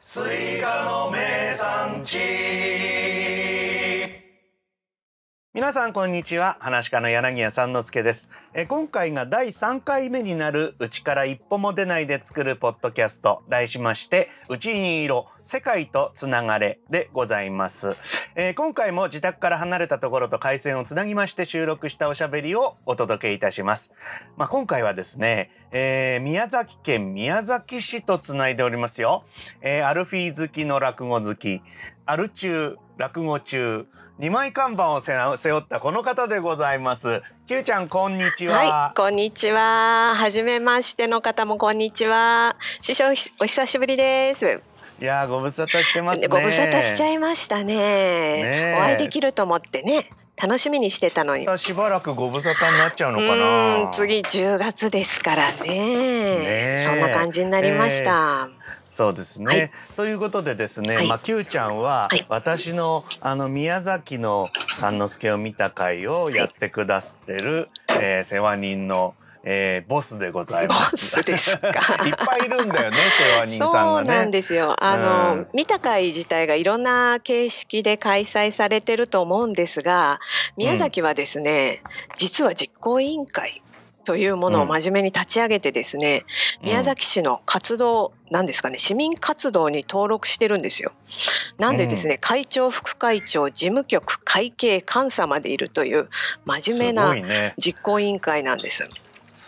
[0.00, 3.37] スイカの名産地。
[5.58, 6.56] 皆さんこんにちは。
[6.60, 8.30] 話家の柳家三之助です。
[8.54, 13.42] え今回が第3回目になるうちから一歩も出ないで作るポッドキャスト。
[13.48, 17.96] 題しましてうちに居ろ世界とつながれでございます、
[18.36, 23.92] えー今回も自宅から離れたところと回線をつなぎまして収録したおしゃべりをお届けいたします。
[24.36, 29.24] まあ、今回はですね、えー宮崎県宮崎市とつないでおりますよ、
[29.60, 31.62] えーアルフィー好きの落語好き
[32.06, 33.86] アル中落語中
[34.18, 35.12] 二枚看板を背
[35.52, 40.16] 負ったこの方でございますきゅうちゃんこんにちは、はい、こんにちは。
[40.16, 42.56] はじめましての方もこんにちは。
[42.80, 44.60] 師匠お久しぶりです。
[45.00, 47.74] いやーご無沙汰してますねご無沙汰しちゃいましたね。
[47.76, 51.46] えお会いできると思ってね、楽しみにしてたのに。
[51.56, 55.74] しばらくご無沙汰になっちゃうのかうなん次10月ですからねね
[56.74, 58.48] えそんな感じになりました。
[58.90, 70.96] そうですね、はいということでですね、はいまあ Q ちゃんははい私のあの宮崎の三之助を見た会をやってくださってる、えー世話人の、えーボスでございボます。
[70.96, 71.68] スですか？
[72.06, 74.30] いっぱいいるんだよね 世話人さんがそうなんね。
[74.32, 74.74] ですよ。
[74.82, 80.18] あの、うん見た会自体がいろんな形式で開催されてると思うんですが、
[80.56, 81.82] 宮崎はですね、
[82.16, 83.62] 実は実行委員会
[84.08, 86.24] というものを真面目に立ち上げてですね、
[86.62, 90.92] うん宮崎市の活動なんですかね、市民活動に登録してるんですよ。
[91.58, 96.08] なんでですね、会長、副会長、事務局、会計、監査までいるという
[96.46, 97.52] 真面目な。
[97.58, 98.78] 実行委員会なんです。
[98.78, 98.88] す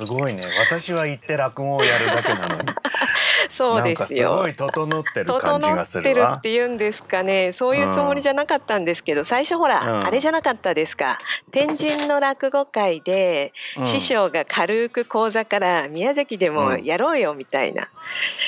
[0.05, 0.43] ごいね。
[0.59, 2.71] 私は行って落語をやるだけなのに、
[3.51, 4.31] そうですよ。
[4.31, 6.41] かすごい整ってる整感じがすってるっ。
[6.41, 7.53] て言うんですかね。
[7.53, 10.07] そういうつもりじゃなかったんですけど、最初ほら、うん。
[10.07, 11.19] あれじゃなかったですか。
[11.51, 13.87] 天神の落語会で、うん。
[13.87, 17.89] 師匠が軽く講座から宮崎でもやろうよみたいな、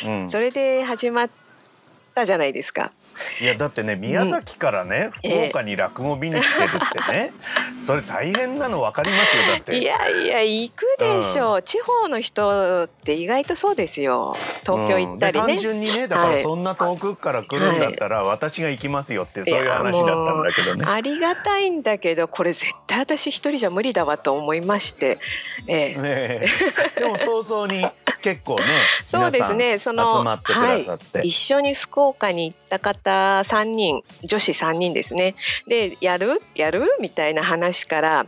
[0.04, 0.30] うん。
[0.30, 1.30] それで始まっ
[2.14, 2.92] たじゃないですか。
[3.40, 7.32] いやだってね宮崎からね、福岡に落語見に来てるってね、
[7.80, 9.78] それ大変なの分かりますよだって。
[9.78, 14.32] いやいや行くでしょう、地方の人って意外とそうですよ。
[14.62, 15.44] 東京行ったりね。
[15.44, 15.46] うん。
[15.46, 15.58] で単。
[15.58, 16.42] 純にねだからはい。
[16.42, 20.84] そんな遠くから来るんだったら私が行きますよってそういう話だったんだけどね。
[20.86, 25.18] ありがたいんだけどこれ絶対私一人じゃ無理だわと思いまして、
[25.66, 26.00] ええ。
[26.00, 27.00] ねえ。
[27.00, 27.86] でも早々に
[28.22, 28.66] 結構ね
[29.06, 29.78] そうですね。
[29.78, 35.34] その皆さん集まってくださって、はい、一緒に福岡に行った方3人女子3人ですね。
[35.66, 36.40] でやる？
[36.54, 36.96] やる？
[37.00, 38.26] みたいな話から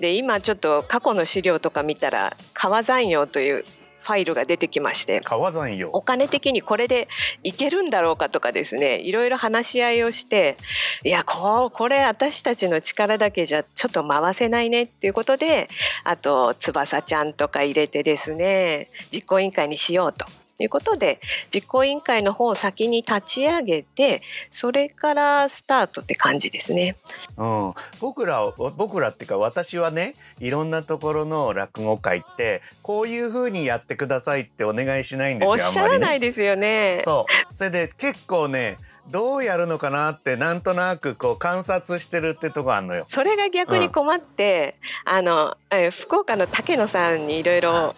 [0.00, 3.64] で今ちょっと過去の資料とか見たら川山用という
[4.02, 7.08] ファイルが出てきまして川山よお金的にこれで
[7.42, 10.56] いけるんだろうかとかですねいろいろ話し合いをして
[11.04, 15.68] いやこうこれ私たちの力だけじゃちょっと回せないねっていうことで
[16.04, 20.26] あと翼ちゃんとか入れてですね実行委員会にしようと。
[20.62, 21.20] いうことで
[21.54, 26.96] 実行委員会の方を先に立ち上げてそれからスタートって感じですね。
[27.36, 37.00] うん、僕ら僕らっていうか私はねいろんなところの落語会ってこういう風にやってくださいってお願いしないんですよおっしゃらないですよね。
[37.04, 38.78] そうそれで結構ね
[39.10, 43.04] どうやるのかなってなんとなくこう観察してるってとこあんのよ。
[43.08, 47.94] それが逆に困って、あのえー福岡の竹野さんにいろいろ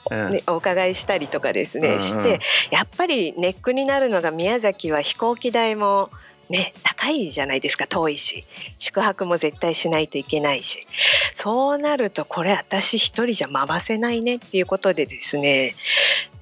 [0.46, 6.10] お伺いしたりとかですね、うんうんしてやっぱりネックになるのが宮崎は飛行機代も
[6.48, 8.44] ね高いじゃないですか遠いし。
[8.78, 10.86] 宿泊も絶対しないといけないし。
[11.34, 15.74] そうなるとこれ私一人じゃ回せないねっていうことでですね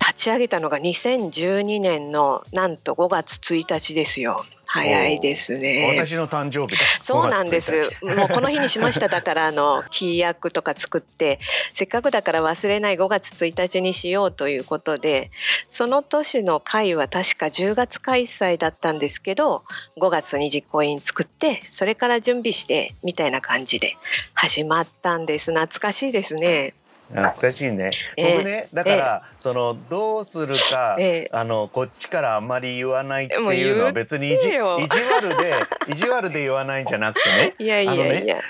[0.00, 4.44] 立ち上げたのが2012年のなんと5月1日ですよ
[4.76, 5.94] 早いですね。
[5.96, 6.84] 私の誕生日だ。
[7.00, 8.16] そうなんで5月す1日。
[8.16, 11.40] もうこの日にしましただからあの規約とか作って
[11.72, 15.30] せっかくだから忘れない5月1日にしようということで
[15.70, 19.62] その年の会は確か10月開催だったんですけど
[19.98, 23.96] 5月に実行委員作ってそれから準備してみたいな感じで
[24.34, 26.74] 始まったんです懐かしいですね。
[27.08, 27.90] 懐かしいね。
[28.16, 28.34] ええ。
[28.36, 31.30] 僕ねだから、そのどうするか、ええ。
[31.32, 35.54] あのこっちからあんまり言わないっていうのは別に意地意地よ悪で
[35.88, 37.54] 意地悪で言わないんじゃなくてね。
[37.60, 38.40] いやいやいや、あのね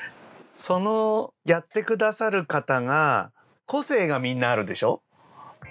[0.50, 3.30] そのやってくださる方が
[3.66, 5.02] 個性がみんなあるでしょ？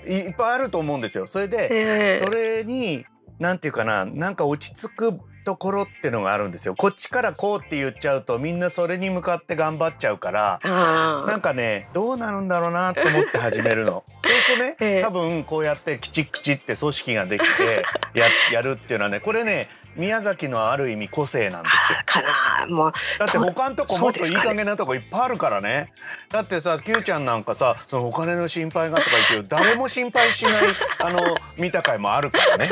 [0.06, 1.25] いいっぱいあると思うんですよ。
[1.25, 2.18] それで、ええ。
[2.18, 3.04] それに
[3.39, 6.75] なんていうかななんか落ち着くところってのがあるんですよ。
[6.75, 10.59] こっちからこうって言っちゃうとみんなそれに向かって頑張っちゃうから。
[10.63, 14.03] あなんかねどうなるんだろうなと思って始めるの。
[14.25, 22.03] そうするとね、ええ多分こうやってきちっきちって組織ができて ややるっていうのはねこれね宮崎のある意味個性なんですよあ。
[22.03, 25.94] かなもうだって他のとこもっといい加減なとこいっぱいあるからね。
[26.31, 30.53] だってさ Q ちゃんなんかさそのお金の心配がとか言ってる誰も心配しない
[31.00, 32.69] あの見た会もあるからね。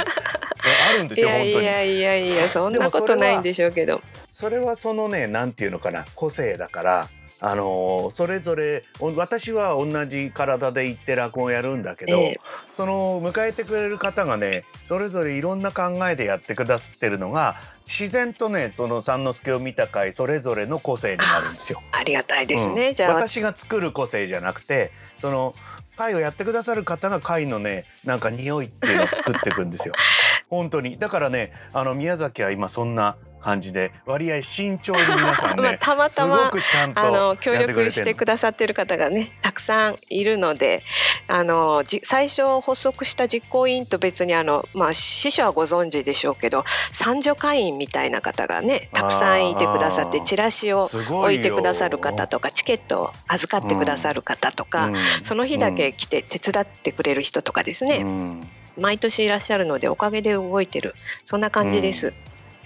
[0.63, 1.65] あるんですよいやい本当に。
[1.65, 7.07] やいやいやそんなことないんでしょうけどそれはそのねなんていうのかな個性だから。
[7.45, 21.81] あのーそれぞれお私は同じ体で行って落語をやるんだけど、ええその迎えてくれる方がねそれぞれいろんな考えでやってくださってるのが自然とねその三之助を見た回それぞれの個性になるんですよ。
[21.92, 25.54] ありがたいですね、うんじゃあ私が作る個性じゃなくてその
[25.95, 29.94] 会をやってくださる方が会のねなんか匂いっていうのを作っていくんですよ。
[30.50, 40.84] 本当にだからねあの宮崎は今そんな感じで割合慎重に皆さんね まあたまたますごくちゃんとあの協力してくださってる方がねたくさんいるので
[41.28, 51.44] あのじ最初発足した実行委員と別にあの、まあ、師匠はご存知でしょうけど三女会員みたいな方がねたくさんいてくださってチラシを置いよ。
[51.44, 54.94] てくださる方とかチケットを預かってくださる方とか、うん
[55.24, 58.48] その日だけ来て手伝ってくれる人とかですね、うん。
[58.80, 60.96] 毎年いらっしゃるのでおかげで動いてる。
[61.25, 62.07] そんな感じです。
[62.07, 62.13] うん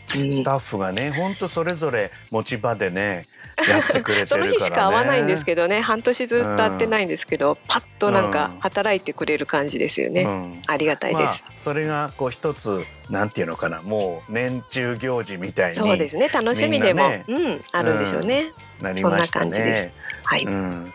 [0.07, 3.27] スタッフがね本当それぞれ持ち場でね
[3.67, 4.49] やってくれてるそからね。
[4.53, 8.59] の日しか会わないんですけどね半年ずっと会ってないんですけど、パッとなんかうん。
[8.59, 10.61] 働いてくれる感じですよね、うん。
[10.67, 13.81] ありがたいです、まあ、それがこう一つなんていうのかな。
[13.81, 16.27] もう年中行事みたいそうでにすね。
[16.27, 17.23] 楽しみでも、ね。
[17.27, 18.51] うんあるんでしょうね、
[18.81, 19.87] なりましたそんな感じです。
[19.87, 19.93] ね。
[20.23, 20.93] はい、うん、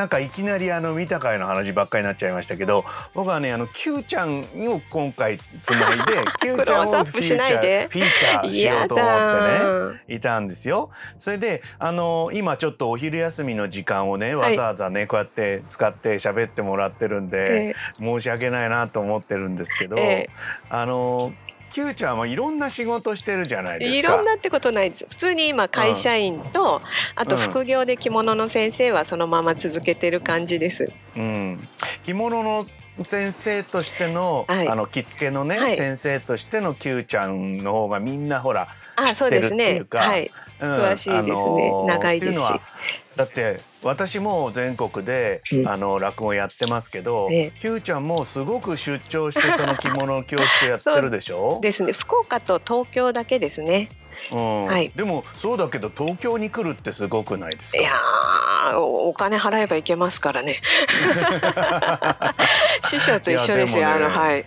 [0.00, 10.88] なんかいきなりあの見た会の話ばっかりになっちゃいましたけど僕はねあの Q ちゃんを今回つないで Q ちゃんをフィーチャーフィーチャーしようと思ってねいたんですよ。
[11.18, 17.74] それであの今ちょっとお昼休みの時間をねわざわざね、こうやって使って喋ってもらってるんで、え。
[17.98, 20.30] 申し訳ないなと思ってるんですけど、ええ。
[20.70, 21.34] あの
[21.72, 24.14] Q ちゃんはいろんな仕事してるじゃないですか。
[24.14, 25.06] いろんなってことないです。
[25.08, 26.82] 普通に今会社員と、
[27.14, 30.92] あと副業で着物の先生はそのまま続けてる感じです。
[31.16, 31.68] うん、
[32.04, 32.64] 着物の
[33.04, 34.68] 先生としての、はい。
[34.68, 35.76] あの着付けのね、はい。
[35.76, 40.26] 先生としての Q ちゃんの方がみんなほらあ知ってるっていうか、はい。
[40.26, 40.30] うん
[40.60, 41.70] 詳しいですね。
[41.72, 42.52] ー長いですし。
[43.16, 45.68] だって私も全国で、うん。
[45.68, 47.52] あの落語やってますけど、ええ。
[47.60, 51.60] Q ちゃんもすごく出張してその着物教室やってるでしょ？
[51.62, 51.92] ですね。
[51.92, 53.88] 福岡と東京だけですね。
[53.92, 53.99] うん
[54.30, 54.92] はい。
[54.94, 57.90] でもそうだけど東京に来るってすごくないですいや
[58.78, 60.60] おお金払えばいけますからね。
[62.88, 64.42] 師匠と一緒ですよ、ねあのはい。
[64.42, 64.44] あ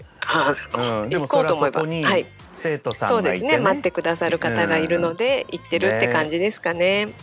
[0.75, 2.25] うん、でもそれはそこにはい。
[2.55, 3.49] 生徒さそうんがいてね。
[3.49, 3.63] ですね。
[3.63, 7.15] 待ってくださる方がいるので行ってるって感じですかね。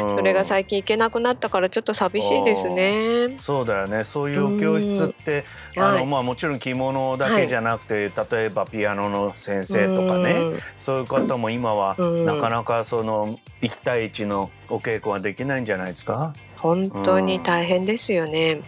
[0.00, 0.08] うん。
[0.08, 3.36] それが最近行けなくなったからちょっと寂しいですね。
[3.38, 4.02] そうだよね。
[4.02, 5.44] そういうお教室って
[5.76, 10.32] あのまあもちろん着物だけじゃなくて、例えばピアノの先生とかね。
[10.32, 10.58] うん。
[10.78, 12.24] そういう方も今はうん。
[12.24, 16.32] なかなかその一対一のお稽古はできないんじゃないですか？
[16.58, 18.60] 本当に大変ですよね、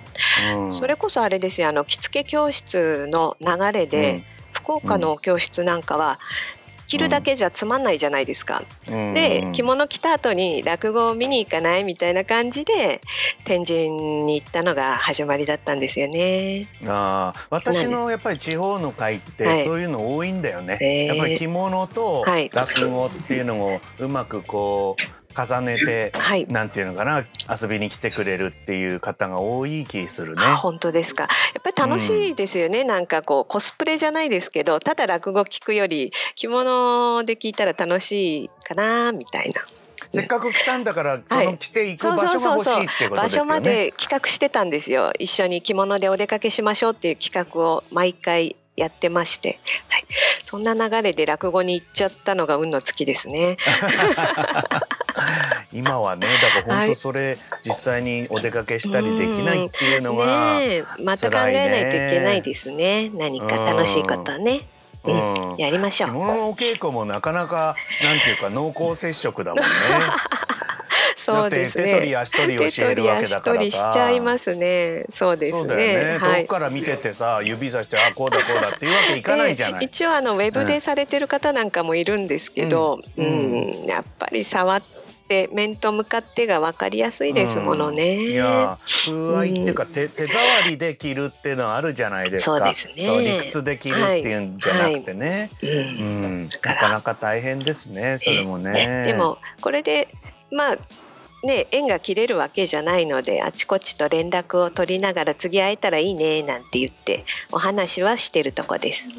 [0.56, 1.68] うん、それこそあれですよ。
[1.68, 4.22] あの着付け教室の流れで、
[4.52, 6.18] 福岡の教室なんかは
[6.86, 9.14] 着るだけじゃつまんないじゃないですか、うん。
[9.14, 13.00] で着物着た後に落語を見に行かないみたいな感じで
[13.44, 16.66] 天神に行ったのが始まりだったんですよね。
[16.86, 19.62] あー私のやっぱり地方の会ってはい。
[19.62, 20.78] そういうの多いんだよね。
[20.80, 21.06] へー。
[21.06, 22.50] やっぱり着物とはい。
[22.52, 26.46] 落語っていうのをうまくこう重ねて、はい。
[26.48, 30.42] なんていうのかな遊びに来てくれるっていう方が多い気するね。
[30.44, 31.24] あ本当ですか。
[31.24, 31.28] や
[31.58, 39.64] っぱり楽しいですよね、なんかこうコスプレじゃないですけどただ落語聞くより着物で聞いたら楽しいかなみたいな。
[40.08, 43.48] せっかく来たんだからその来ていく場所が欲しいってこと場ですよね。
[43.48, 45.12] 所まで企画してたんですよ。
[45.18, 49.58] 一緒に着物でお出かけしましょうっていう企画を毎回やってまして、
[49.88, 50.06] はい、
[50.42, 53.56] そんな流れで落語に行っちゃったのが運の尽きですね。
[55.72, 60.84] 今はねだから本当それ実際にお出かけしたりできないっていうのが、ねえ。
[61.02, 63.10] また考えないといけないですね。
[63.10, 64.62] 何か楽しいことね、
[65.04, 65.56] うん。
[65.58, 66.10] やりましょう。
[66.10, 69.70] 着物のお稽古もなかなかなんていうか濃厚接触だもんね。
[71.20, 71.84] そうですね。
[71.84, 75.04] 手取り足取り教えるわけだからさ手取り足取りしちゃいますね。
[75.10, 75.76] そうですね。
[75.76, 79.80] ね、はい遠くから見ててさ指さしてあこうだこうだっていうわけいかないじゃない。
[79.80, 84.82] で一応あのウェブでされてる方なんかもいるんですけど、ううんんやっぱり触っ
[85.28, 88.16] て面と向かってが分かりやすいですものね。
[88.16, 92.58] うんいや風合いっていうか、手手触りで着るっていうのはあるじゃないですか。
[92.58, 95.50] そうですねそう理屈で着るっていうんじゃなくてね。
[95.62, 95.72] うんう
[96.44, 98.16] ん、だかなからなか大変ですね。
[98.18, 98.72] それもね。
[98.72, 100.08] ねでもこれで
[100.50, 100.76] まあ
[101.44, 109.10] ね縁が切れるわけじゃないのであちこちと連絡を取りながら次会えたらいいねなんて言ってお話はしてるとこです。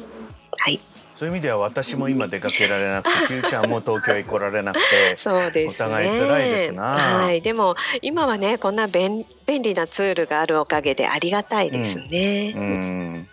[0.58, 0.80] はい、
[1.14, 5.16] そういう意味では私も今出かけられなくて、 キューちゃんも東京へ来られなくて。
[5.16, 5.86] そうですね。
[5.86, 12.54] お互い辛いですなはい、でも今はねこんな便便利なツールがあるおかげでありがたいですね。
[12.56, 13.28] うん、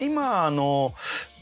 [0.00, 0.92] 今あの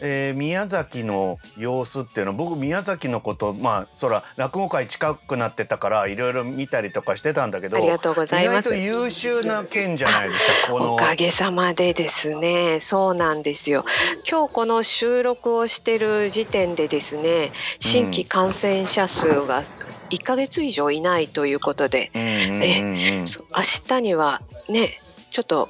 [0.00, 8.74] えー宮崎の様子っていうのは僕宮崎のことまあそら落語会近くなってたからいろいろ見たりとかしてたんだけどありがとうございます。
[8.74, 10.94] 意外と優秀な県じゃないですかこの。
[10.94, 12.80] おかげさまでですね。
[12.80, 13.84] そうなんですよ。
[14.28, 19.62] 今日この収録をしてる時点でですね新規感染者数が
[20.10, 24.98] 1ヶ月以上いないということで、うんうんうんうんそう明日にはね
[25.30, 25.68] ちょっと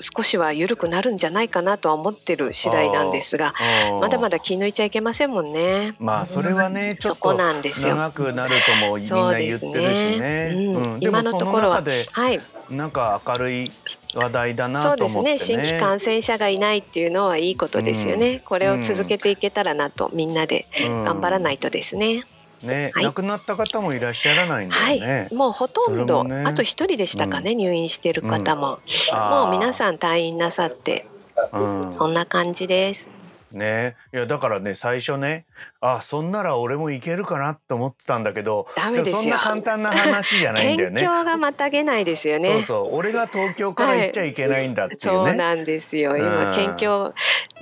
[0.00, 3.54] 少しは緩くなるんじゃないかなとは思ってる次第なんですが
[3.92, 5.94] うんまだまだ気抜いちゃいけませんもんね。
[5.98, 7.96] まあそれはねちょっそことなん長ですよ。
[8.10, 10.52] くなるともみんそうな言ってるしね。
[10.54, 10.94] うん。
[10.94, 10.98] うん。
[11.00, 12.40] 今のところははい。
[12.70, 13.72] なんか明るい
[14.14, 15.36] 話題だそうなとです思ってね。
[15.36, 15.38] ね。
[15.38, 21.04] 新規感染者がいないっていうのはいいことですよね、これを続けていけたらなとみんなでうん。
[21.04, 22.24] 頑張らないとですね、
[22.62, 23.04] ね、はい。
[23.04, 24.98] 亡くなった方もいらっしゃらないんだはい。
[24.98, 25.28] よね。
[25.32, 26.44] もうほとんど、ね。
[26.46, 28.78] あと一人でしたかね、入院してる方も、
[29.12, 29.46] あー。
[29.46, 31.06] もう皆さん退院なさって。
[31.52, 31.92] うん。
[31.92, 33.08] そんな感じです。
[33.52, 33.96] ね。
[34.12, 35.44] いやだからね最初ね
[35.80, 38.66] あそんなら俺もいけるかなと思ってたんだけど
[39.04, 41.02] そんな簡単な話じゃないんだよね。
[41.28, 42.48] がまたげないですよね。
[42.48, 42.96] そうそう。
[42.96, 45.28] 俺が東京から行っちゃいけないんだっていうね。
[45.30, 46.16] そうなんですよ。
[46.16, 46.54] 今うん。
[46.54, 47.14] 県境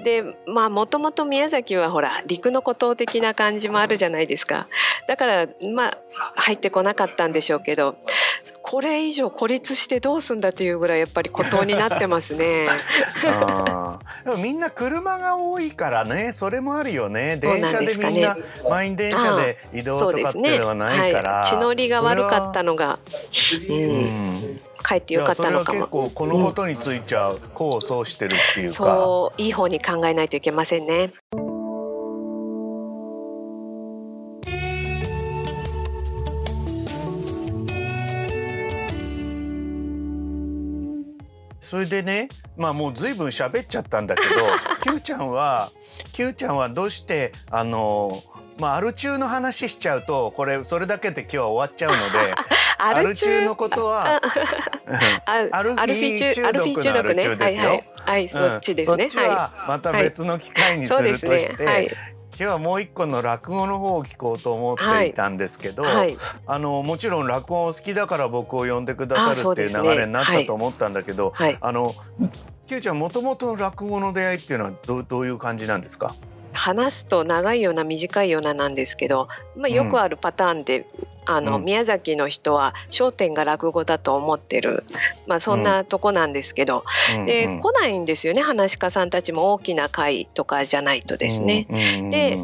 [0.05, 4.69] でまあもともと宮崎はほら陸の孤島的な感じもあるじゃないですか。
[5.09, 5.99] だからまあ
[6.37, 7.97] 入ってこなかったんでしょうけど
[8.63, 12.69] これ以上孤立してどうすんだというぐらいやっぱり孤島になってますね。
[13.23, 17.37] でもみんな車が多いからねそれもあるよね。
[17.37, 22.99] 電車でかねですみんな満員電車で移動とかっていうのはないから、はい、血のりが悪かったの、のが、
[23.69, 24.33] う、うん。
[24.35, 25.81] ん、帰ってよかったのかも。
[25.81, 31.13] 結構このことについては功を奏してるっていうか、そういい方に考えないといけませんね
[41.67, 44.29] それでねまあもう随分喋っちゃったんだけど
[44.95, 45.73] Q ちゃんは
[46.13, 48.23] Q ちゃんはどうしてあの
[48.57, 52.35] まあアル中の話しちゃうとこれそれだけで今日は終わっちゃうので
[52.79, 54.21] アアル中のことは
[55.27, 59.11] あアルフィー中毒のアル中ですよはいはい、はい、そっちですね、うん。
[59.11, 61.91] そっちはまた別の機会にするとして、はい
[62.39, 66.17] 今日はもう一個の落語の方を聞こうと思っていたんですけど、はい。
[66.47, 71.57] あのもちろん落語お好きだから僕を呼んでくださるっていう流れになったと思ったんだけど、はい。
[71.59, 71.95] あの
[72.67, 76.15] Q ちゃんもともとの落語の出会いっていうのはどうどういう感じなんですか？
[76.57, 80.87] 話すと長いような短いようななんですけど、まあ、よくあるパターンで、
[81.29, 81.65] あのうん。
[81.65, 84.85] 宮崎の人は焦点が落語だと思ってる、
[85.27, 86.85] まあ、そんなとこなんですけど、
[87.27, 87.53] で、うん。
[87.55, 87.61] うん。
[87.61, 88.05] 来ないん。
[88.05, 89.11] ですよね話し家さん。
[89.11, 91.67] たちも大きな会とかじゃないとですね。
[91.69, 91.77] うん。
[91.77, 91.83] うん。
[91.83, 92.11] うん。
[92.11, 92.39] で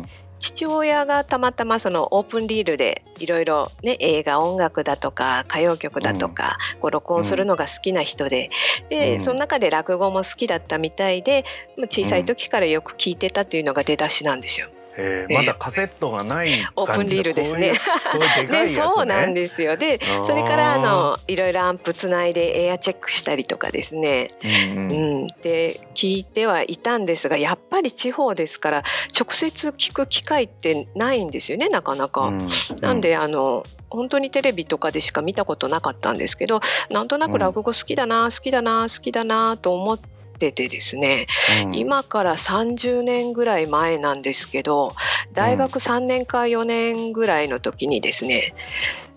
[0.55, 8.51] 父親がたまたまそのオープンリールでいろいろね映画音楽だとか歌謡曲だとか、こう録音するのが好きな人で
[8.89, 11.45] で、うんその中で落語も好きだったみたいで
[11.77, 14.69] まあ小さい時からよく聞いてたというのが出だしなんですよ。
[14.97, 16.67] へーまだカセットがない感じ。
[16.77, 17.73] オープンリールですね。
[18.13, 18.69] こういうでね。
[18.93, 19.77] そうなんですよ。
[19.77, 24.93] でそれからあのいろいろアンプつないでエアチェックしたりとかですね、うんうん。
[24.93, 28.83] うん、で聞いてはいたんですがやっぱり地方ですから
[29.19, 32.23] 直接聞く機会ってないんですよねなかなか。
[32.23, 32.49] うん。
[32.81, 40.01] なんであの本当にテレビとかでしか見たことなかったんですけどなんとなく落語好きだな、好きだな好きだなと思っ
[40.43, 41.29] ててですね、
[41.65, 44.95] うん今から30年ぐらい前なんですけど
[45.33, 48.55] 大学3年か4年ぐらいの時にですね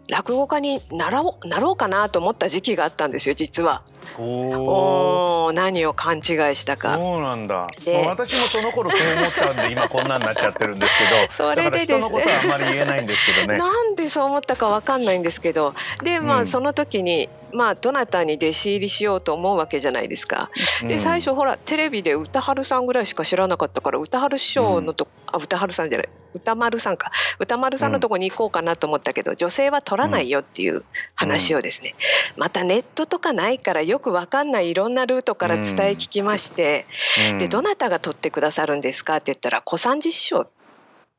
[0.08, 3.84] 落語家になろうなろうかなと思った時期があったんですよ実は。
[4.18, 4.58] おー。
[4.60, 6.24] おー何を勘違い
[6.56, 6.96] したか。
[6.96, 7.68] そうなんだ。
[8.06, 13.58] 私もその頃そう思ったんで今こんなになっちゃってるんですけど、それでだから人のことはあんまり言えないんですけどね。
[13.58, 15.74] なんでそう思ったかわかんないんですけど。
[16.04, 16.42] でまうん。
[16.42, 20.50] あその時に、まあどなたに弟子入りしようと思うわけじゃないですか。
[20.82, 20.88] うん。
[20.88, 27.12] で最初ほらテレビで歌春さんぐらいしか知らなかったから歌春師匠のと、あ歌春さんじゃない歌丸さんか。
[27.40, 30.84] 歌丸さんのとこに行こうかなと思ったけど、女性は取らないよっていう
[31.16, 31.96] 話をですね、
[32.36, 36.86] またネットとかないからよくわかんないいろんなルートから伝え聞きまして、
[37.32, 37.38] うん。
[37.38, 40.48] でどなたが取ってくださるんですかって言ったら小三治師匠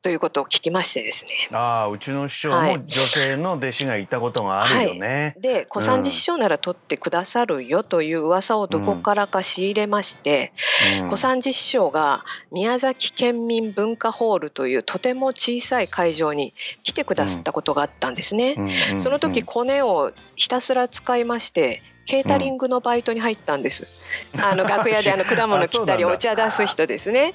[0.07, 1.49] ということを聞きましてですね。
[1.51, 2.79] ああうちの師匠はい。
[2.79, 5.35] も女性の弟子がいたことがあるよね。
[5.41, 10.53] で小三治師匠なら取ってくださるよという噂をどこからか仕入れまして、
[11.01, 11.09] うん。
[11.09, 16.55] 小三治師匠が宮崎県民文化ホールというとても小さい会場に
[16.85, 18.55] 来てくださったことがあったんですね。
[18.57, 19.01] うんうん。
[19.01, 23.87] その時コネをひたすら使いましてケータリングのバイトに入ったんです。
[24.41, 27.35] あの楽屋であの果物切ったりお茶出す人ですね。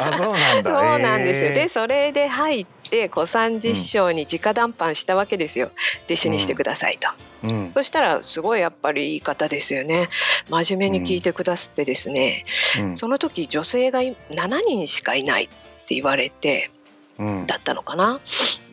[0.00, 1.54] あ そうなんですよ。
[1.54, 5.70] でそれで入って小三治師匠に直談判したわけですよ。
[6.04, 7.08] 弟子にしてくださいと。
[7.42, 10.10] うんそしたらすごいやっぱりいい方ですよね。
[10.50, 12.44] 真面目に聞いてくださってですね。
[12.78, 14.14] うんその時女性が7
[14.66, 15.48] 人しかいないっ
[15.86, 16.70] て言われて
[17.18, 18.20] うんだったのかな。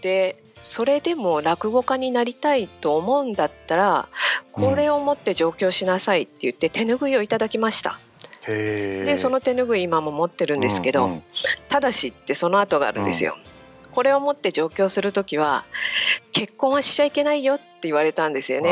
[0.01, 4.07] でそれでも落語家になりたいと思うんだったら
[4.51, 7.99] これを持って上京しなさいって言って手ぬぐいをいただきました。
[8.47, 11.23] へーでその手ぬぐい今も持ってるんですけど、うんうん
[11.69, 13.37] ただしってその後があるんですよ。
[13.97, 15.65] これを持って上京する時は
[16.31, 18.69] 結婚はしちゃいけないよって言われたんですよね。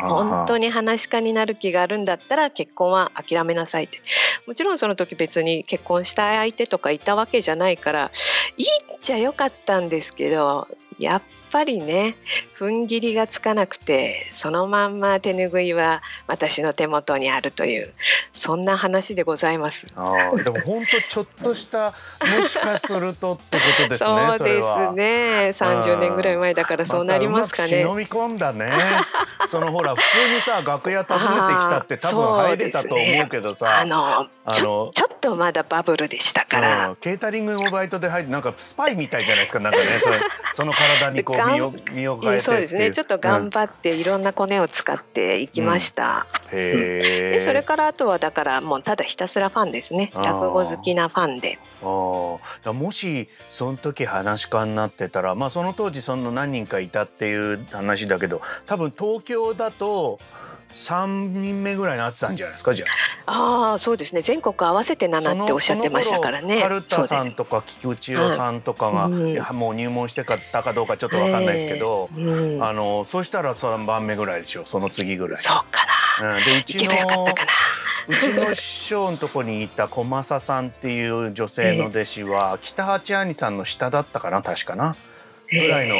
[0.00, 4.00] 本当に話し家になる気があるんだったら結婚は諦めなさいって
[4.46, 8.10] もちろんその時別に結婚したい相手とかいたわけじゃないから
[8.56, 10.66] いいっちゃよかったんですけど
[10.98, 12.16] やっぱりね
[12.58, 17.92] 踏ん切りがつかなくてそのまんま手ぬぐいは私の手元にあるという
[18.32, 19.86] そんな話でございます。
[19.96, 21.92] あーでも本当ちょっとした
[22.36, 25.48] もしかするとってことですねそうですね。
[25.52, 27.84] 30年ぐらい前だからそうなりますかね。
[27.84, 28.72] まく忍び込んだね。
[29.48, 33.78] そのほら普通にさ楽屋訪ねてきたって多分入れたと思うけどさ。
[33.78, 40.18] あのちょあのちょっとまだバブルでしたから、うんケータリングのバイトで入ってなんかスパイみたいじゃないですかなんかねそれ
[40.52, 41.35] その体にこう
[42.40, 42.90] そうですね。
[42.90, 46.58] ちょっと頑張っていろんなコネを使っていきました、うん。
[46.58, 50.12] へえでそれからあとはだからもうただひたすらファンですね。
[50.14, 51.58] 落語好きなファンで。
[51.82, 52.38] あー。
[52.38, 60.18] だからもしその時話し家になってたらまあその当時その何人かいたっていう話だけど多分東京だと
[60.76, 62.86] 3人目ぐらいになってたんじゃないですかじゃ
[63.26, 63.70] あ。
[63.70, 64.20] ああそうですね。
[64.20, 66.48] 全国合わせて7っておっしゃってましたからね。
[66.48, 69.28] その頃春田さんとか菊池雄さんとかが、うん。
[69.30, 72.62] いやもう入門してたかどうかちょっとわかんないですけど、ええうん。
[72.62, 75.42] あのそうしたら3番目ぐらいでしょその次ぐらい。
[75.42, 75.86] そうか
[76.20, 76.36] な。
[76.36, 76.92] うん、でうちの
[78.08, 84.94] うちの師匠のとこにいた小政さんっていう女性の弟子は北八兄さんの下だったかな確かな。
[85.50, 85.96] ぐらいの。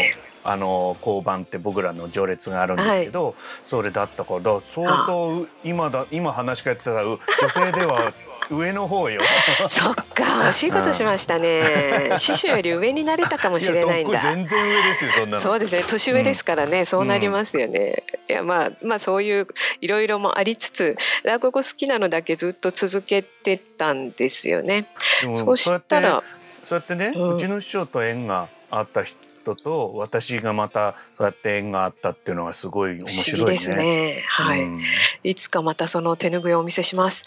[0.48, 8.12] あの交番って僕らの序列があるんですけど、それだったから相当今だ今話しかやってた女性では
[8.50, 9.20] 上の方よ。
[9.68, 10.04] そっか
[10.48, 12.14] 惜しいことしましたね。
[12.18, 14.20] 師匠より上になれたかもしれないんだ。
[14.20, 15.42] 全然上ですよそんなの。
[15.42, 19.49] そうですね年上ですからね、そうなりますよね、いやまあまあそういう
[19.80, 24.86] いろいろもありつつ落語好きなのだけずっと続けてたんですよね。
[25.32, 26.23] そしたら
[26.62, 27.34] そうやってね、うん。
[27.34, 29.18] うちの師匠と縁があった人
[29.54, 34.25] と私がまたそうやって縁があったっていうのはすごい面不白いですね。
[34.28, 34.82] はい、うん。
[35.23, 37.25] いつかまたその手ぬぐいをお見せします。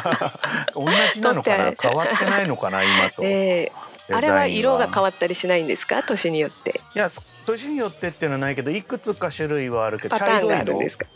[0.74, 1.72] 同じなのかな？
[1.80, 2.82] 変わってないのかな？
[2.84, 3.22] 今と。
[3.24, 6.02] えーあれは色が変わったりしないんですか？
[6.02, 6.80] 年によって。
[6.96, 11.06] いやす年によってっていうのはないけどいくつか種類はあるけどパターンがある色んですか？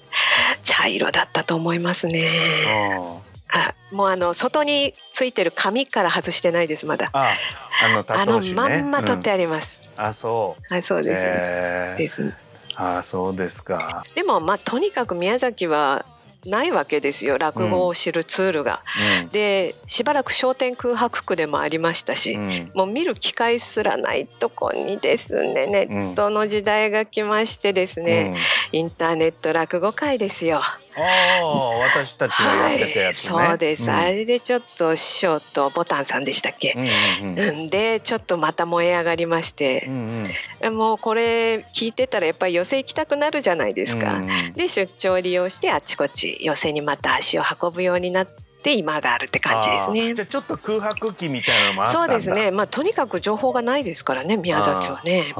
[0.62, 3.20] 茶色だったと思いますね
[3.54, 7.36] ああもうあの外についてる紙から外してないですまだあ
[7.82, 8.40] あのたあの。
[8.54, 10.72] まんま取ってうんあります、あそう。
[10.74, 12.32] はいそうですね、へえですね
[12.76, 14.04] あそうですか。
[14.16, 16.04] でもまあとにかく宮崎は
[16.46, 18.82] ないわけですよ落語を知るツールが。
[19.30, 22.42] でしばらく商店空白区でもありましたし、うん。
[22.42, 28.36] うんもう見る機会すらないとこにですねネットの時代が来ましてですね、
[28.72, 30.62] インターネット落語会ですよ。
[30.96, 31.44] ああ
[31.78, 33.32] 私たちがやってたやつね。
[33.32, 33.94] はい、そうです、ん。
[33.94, 37.48] あれでちょっと師匠とボタンさんでしたっけ、うんうんうん。
[37.48, 39.84] うん、でちょっとまた燃え上がりまして。
[39.88, 44.14] う、んうんもうこれ聞いてたらやっぱり寄席行きたくなるじゃないですか。
[44.14, 50.22] うんうんで出張を利用してあちこち寄席にまた足を運ぶようになって今があるって感じですあねーじ。
[50.22, 52.14] ゃあちょっと空白期みたいなのもあったんだ。
[52.14, 52.50] そうですね。
[52.50, 55.34] まあとにかく情報がないですからね宮崎はね。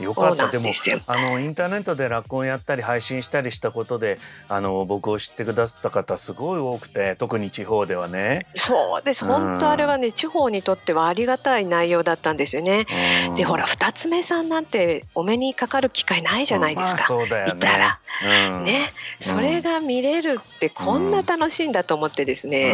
[0.00, 0.70] よかったでも
[1.06, 8.46] あのインターネットで落語やったり配信したりしたことであの僕を知ってくださった方すごい多くて特に地方ではね。
[8.56, 9.24] そうです。
[9.24, 12.86] うん本当あれはね地方にとってはありがたい内容だったんですよね。
[13.28, 16.98] うんでほら二つ目さんなんてお目にかかる機会ないじゃないですまあか。
[17.04, 17.52] そうだよね。
[17.56, 18.26] いたらう
[18.60, 22.72] んね、それが見れるってこんな楽しいんだと思ってですね、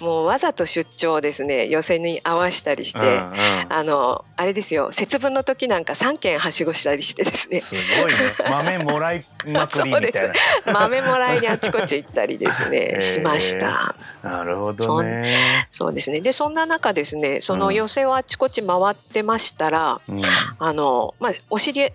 [0.00, 0.06] うん。
[0.06, 3.66] もうわざと出張をですね寄席に合わしたりして、うんうん。
[3.68, 7.60] あのあれですよ節分の時なんか3軒はしごしたりしてですね。
[7.60, 8.14] すごいね。
[8.48, 10.34] 豆もらいまくりみたいな。
[10.72, 13.94] 豆もらいにあちこち行ったりですね、しました。
[14.22, 15.68] なるほどね。
[15.70, 16.20] そうですね。
[16.20, 17.74] でそんな中ですねそのうん。
[17.74, 20.22] 寄席をあちこち回ってましたら、うん。
[20.58, 21.90] あのまあお知り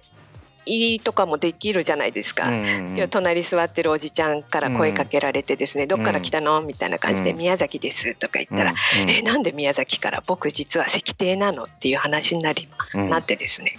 [0.70, 2.48] 合いとかもできるじゃないですか。
[2.48, 7.38] うんいや隣座ってるおじちゃんから声かけられてですね「どっから来たの?」みたいな感じで「うん。
[7.38, 9.10] 宮崎です」とか言ったら「うん。
[9.10, 13.74] えなんで宮崎から僕実は石庭なの?」っていう話になり、うんなってですね。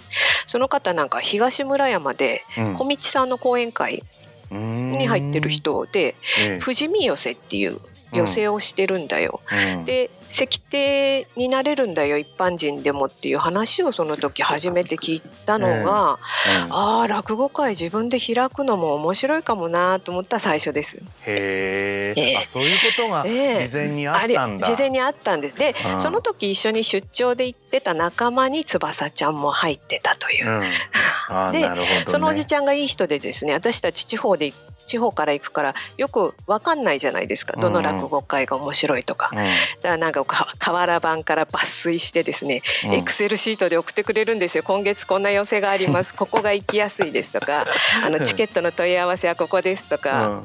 [0.45, 2.73] その方なんか東村山でうん。
[2.75, 4.03] 小道さんの講演会
[4.51, 6.15] に入ってる人で
[6.61, 7.79] 富士見寄せっていう
[8.11, 9.41] 寄せをしてるんだよ。
[9.51, 15.87] うん、で石庭になれるんだよ一般人でもっていう話をその時初めて聞いたのが、うん、
[16.73, 21.01] ああ落語会自分で開くのも面白いかもなと思った最初です。
[21.25, 23.25] へえ、あそういうことが
[23.57, 24.67] 事前にあったんだ。
[24.67, 25.57] 事前にあったんです。
[25.57, 30.61] で、うん、その時一緒に出張で行ってた仲間に翼ちゃんも入ってたという。
[31.51, 31.75] で、ね、
[32.07, 34.55] そのおじちゃんがいい人でですね私たち地方で行
[34.91, 37.53] 地方から行くからよく分かんないじゃないですか。
[37.53, 39.51] どの落語会が面白いとか、うん、だか
[39.83, 40.25] らなんか
[40.59, 44.63] 瓦版から抜粋してですねエクセルシートで送ってくれるんですよ。
[44.63, 46.13] 今月こんな寄せがあります。
[46.15, 47.65] ここが行きやすいですとか。
[48.05, 50.41] あのチケットの問い合わせはここですとか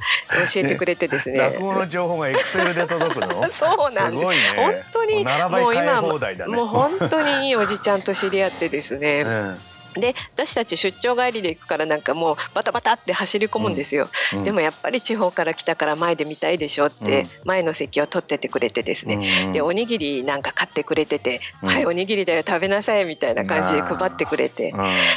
[0.52, 3.26] 教えてくれてですね、落語の情報がエクセルで届くの？
[3.50, 9.60] そうなんです、ね、本当にもう今もう本当にいいおじちゃんと知り合ってですね、うん
[10.00, 24.74] で私たち出張帰りで行くからなんかもうバタバタって走り込むんですよ、うん、でもやっぱり地方から来たから前で見たいでしょって前の席を取っててくれてですね、うん、でおにぎりなんか買ってくれてて「うん、はいおにぎりだよ食べなさい」みたいな感じで配ってくれて、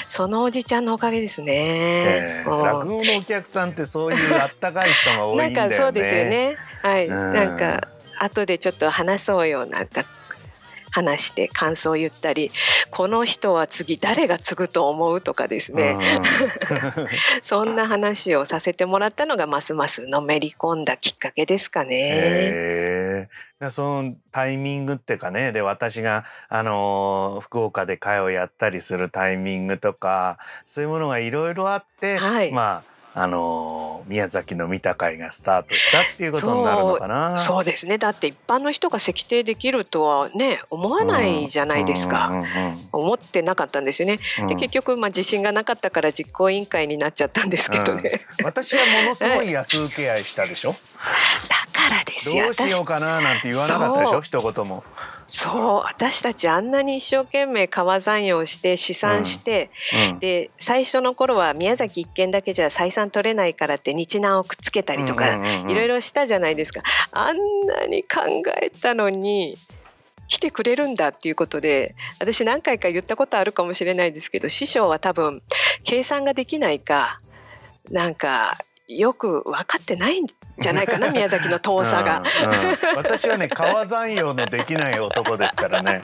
[0.07, 5.55] そのおじちゃんのおかげですね、落語のお客さんってそういうあったかい人が多いんだよね。
[5.55, 6.57] なんかそうですよね。
[6.81, 7.87] はい、なんか
[8.19, 9.65] 後でちょっと話そうよ。
[9.65, 10.05] なんか
[10.91, 12.51] 話して感想を言ったり
[12.91, 15.97] この人は次誰が継ぐと思うとかですね、
[17.43, 23.29] そんな話をさせてもらったのがますますのめり込んだきっかけですかね。
[23.69, 37.37] そのタイミングっていうかねで私が、あの福岡で会をやったりするタイミングとかそういうものがいろいろあって、はい、まああの宮崎の見た会がスタートしたっていうことになるのかな。
[37.37, 37.97] そうですね。
[37.97, 42.31] だって一般の人が石庭できるとはね思わないじゃないですか、
[42.91, 50.71] 思ってなかったんですよね、うん、で結局まあ自信がなかったから実行委員会になっちゃったんですけどね、うん、私はものすごい安請け合いしたでしょ。
[51.49, 52.45] だからですよ。
[52.45, 54.21] どうしようかななんて言わなかったでしょ？
[54.21, 54.83] 一言も
[55.31, 60.13] そう私たちあんなに一生懸命川残用して試算して、うん。
[60.13, 65.35] うん、で最初の頃は宮崎一軒だけじゃ採算取れないからって日南をくっつけたりとか、
[65.67, 66.81] いろいろしたじゃないですか。
[67.11, 67.37] あん
[67.67, 68.21] なに考
[68.59, 69.55] えたのに
[70.27, 75.41] 来てくれるんだっていうことで私何回か言ったことあるかもしれないですけど師匠は多分
[75.83, 77.19] 計算ができないか
[77.91, 78.57] なんか
[78.89, 86.01] よく分かってないんじゃないかな宮崎の遠さがうんうん、私はね 川山用のできない男ですからね。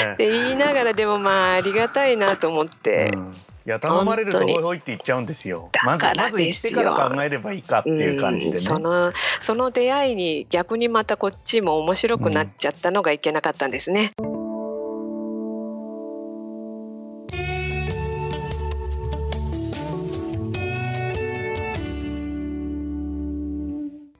[0.00, 3.10] えー、って言いながらでもまあありがたいなと思って。
[3.14, 5.70] うんいや頼まれるとホイホイって言っちゃうんですよ。
[5.84, 8.60] まずまず行ってから考えればいいかっていう感じでね。
[8.60, 14.14] そのその出会いに逆にまたこっちも面白くなっちゃったのがいけなかったんですね。
[14.18, 14.31] うん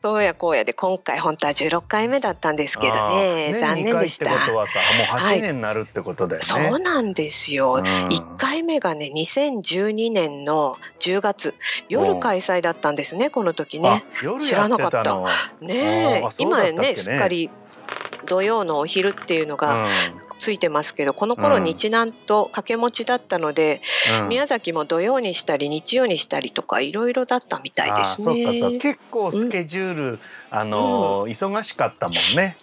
[0.03, 4.27] どうやこうやで今回本当は16回目だったんですけどね残念でした。
[4.27, 6.61] ってことはさもう8年になるってことだよね。
[6.61, 7.75] はい、そうなんですよ。
[7.75, 11.55] うん、1回目がね2012年の10月
[11.89, 14.05] 夜開催だったんですねこの時ね。
[14.41, 15.05] 知らなかった。
[15.61, 17.49] ね今ねすっかり
[18.27, 19.87] 土曜のお昼っていうのが
[20.43, 23.81] ついてますけどこの頃日南と掛け持ちだったので、
[24.23, 28.45] うん、宮崎も土曜にしたり日曜にしたりとかいろいろだったみたいですね。
[28.45, 30.19] そうかそう結構スケジュール、うん、
[30.51, 32.57] あの、忙しかったもんね。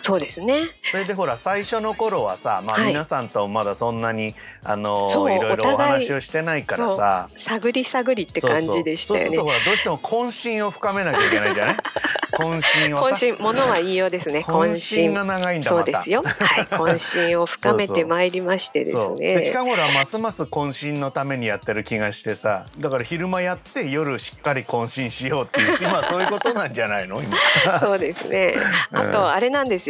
[0.00, 0.70] そうですね。
[0.90, 4.34] それでほら最初の頃はさ、まあ皆さんとまだそんなに、
[4.64, 9.26] あのいろいろお話をしてないからさ、探り探りって感じでしたよね。
[9.26, 11.76] そうするとほらどうしても渾身を深めなきゃいけないじゃない？
[12.32, 14.40] 渾身を渾身ものは言いようですね。
[14.46, 16.22] 渾身が長いんだそうですよ。
[16.22, 19.34] はい、渾身を深めてまいりましてですね。
[19.36, 27.20] で近頃はますます渾身のためにやってる気がしてさ、だから昼間やって夜しっかり渾身しようっていう今そういうことなんじゃないの？
[27.20, 27.36] 今。
[27.78, 28.54] そうですね。
[28.92, 29.89] あとあれなんです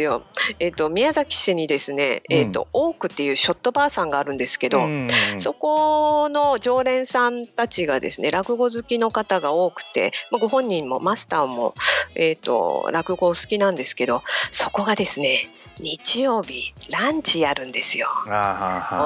[0.59, 11.75] えっ、ー、と宮崎市にですね、えっ、ー、と、うん、オークっていうショットバーさんがあるんですけど、うんうん、そこの常連さんたちがですね落語好きの方が多くて、まあ、ご本人もマスターも
[12.15, 15.49] えっ、ー、と落語好きなんですけど、そこがですね
[15.81, 18.07] 日曜日ランチやるんですよ。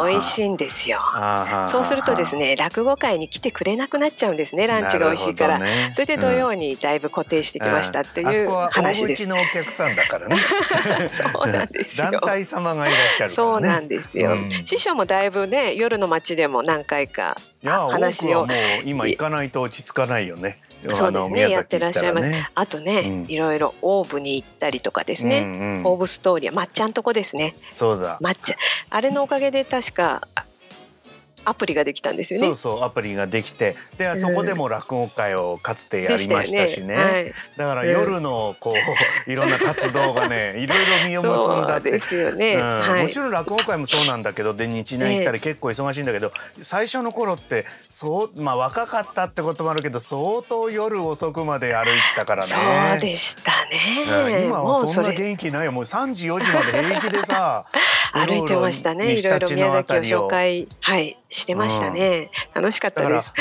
[0.06, 1.00] 美味しいんですよ。
[1.70, 10.36] そうするとですね落語会に来てくれなくなっちゃうんですねランチが美味しいから、ね、それで土曜にだいぶ固定してきましたっていう話です、うん、のお客さんだからね。
[11.08, 12.12] そうなんですよ。
[12.12, 18.46] 団体様がいらっしゃる、ね、そうなんですよ、うん、師匠もだいぶね夜の街でも何回か話を。
[18.46, 20.60] もう今行かないと落ち着かないよね
[20.94, 22.32] そうですねやってらっしゃいます。
[22.54, 27.56] あとね、うん、いろいろオーブに行ったりとかですね、うんうん、オーブストーリーまっちゃんとこですね。
[27.72, 28.20] そうだ。
[28.20, 28.56] 抹茶。
[28.90, 30.28] あれのおかげで確か
[31.46, 32.46] アプリができたんですよね。
[32.48, 37.34] そうそうアプリができてで、そこでも落語会をかつてやりましたしね、ねはい。
[37.58, 38.76] だから夜のこう
[39.32, 41.96] いろんな活動がね いろいろ実を結んだって。
[41.96, 42.56] ですよね。
[42.56, 42.62] うん。
[42.62, 43.02] はい。
[43.04, 46.32] もちろん落語会もそうなんだけどで日南行ったり結構忙しいんだけど、
[46.62, 52.52] 最初の頃ってそうまあ若かったってこともあるけど相当夜遅くまで歩いてたからね。
[52.52, 54.06] そうでしたね。
[54.08, 54.42] うん。
[54.44, 55.72] 今もはそんな元気ないよ。
[55.72, 57.66] もう3時4時まで平気でさ
[58.14, 59.14] 歩いてましたね。
[59.14, 60.68] いろいろ宮崎を紹介。
[60.82, 62.32] はいしてましたね。
[62.54, 63.34] 楽しかったです。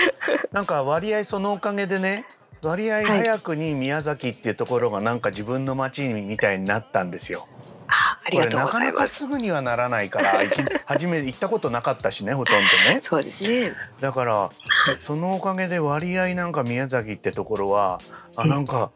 [0.52, 2.24] なんか割合そのおかげでね
[2.62, 7.46] 割合早くに宮崎っていうところがなんか自分の街みたいになったんですよ。
[7.86, 9.04] あありがとうごこれなかな。
[9.04, 10.40] かすぐにはならないから
[10.86, 13.00] 初め行ったことなかったしねほとんどね。
[13.02, 13.72] そうですね。
[14.00, 14.50] だから
[14.96, 18.00] そのおかげで割合なんか宮崎ってところは
[18.36, 18.90] あなんか、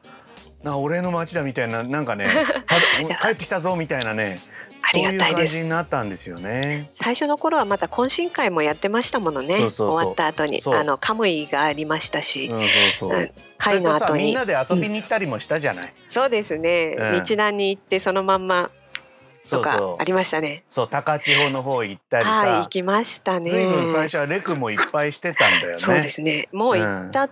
[0.63, 2.29] な俺の町だみたいななんかね
[2.67, 2.81] た
[3.29, 4.41] 帰ってきたぞみたいなね
[4.83, 6.91] ありがたいですじになったんですよね。
[6.93, 9.49] 最初の頃はまた懇親会もやってましたものね。
[9.49, 13.19] そうそうそう終わった後にあのカムイがありましたし、うん、そうそう。
[13.19, 15.95] うん会の後にみんなで遊びに行ったりもしたじゃない。
[16.07, 16.95] そうですね。
[16.97, 18.71] うん日南に行ってそのまんま
[19.43, 20.63] そうとかありましたね。
[20.69, 22.69] そう高千穂の方行ったりはい、行さ。
[22.69, 23.51] きましたね。
[23.51, 25.79] ずいぶん最初はレクもいっぱいしてたんだよね。
[25.79, 26.49] そうですね。
[26.53, 27.29] もう行った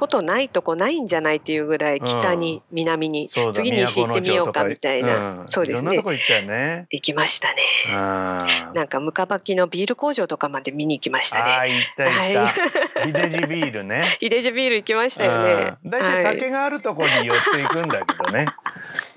[0.00, 6.08] ことないとこないんじゃないっていうぐらい北に南にそうだ次西行ってみようかみたいな、うんそうですねいろんなと。
[6.08, 6.86] こ行ったよね。
[6.90, 7.56] 行きましたね。
[7.86, 7.92] うん。
[7.92, 11.76] なんかムカバキのビール工場とかまで見に行きましたああね。
[11.76, 13.28] 行った行った。
[13.28, 14.06] 秀治ビールね。
[14.22, 15.76] 秀治ビール行きましたよね。
[15.84, 18.46] うん大体はい酒があるとこに寄っていくんだけどね。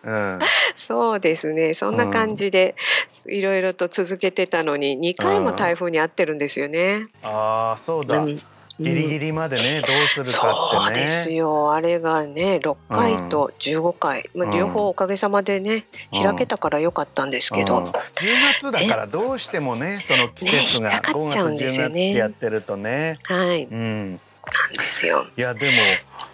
[0.03, 0.39] うん。
[0.75, 1.73] そうですね。
[1.73, 2.75] そんな感じで
[3.25, 7.05] いろいろと続けてたのに2回も台風に遭ってるんですよね。
[7.21, 8.17] ああそうだ。
[8.17, 8.41] うん
[8.79, 11.35] ギリギリまでねどうするかってそうですね。
[11.35, 11.73] よ。
[11.73, 16.23] あれがね6回と15回、まあ、両方おかげさまでね、うん。
[16.23, 17.83] 開けたから良かったんですけど、うん。
[17.83, 17.91] 10
[18.59, 21.91] 月だからどうしてもねその季節がね引っかか5っちゃうん月10ですよね。
[21.91, 23.17] 月ってやってるとね。
[23.23, 23.65] はい。
[23.65, 24.11] うん。
[24.11, 25.27] なんですよ。
[25.37, 25.73] いやでも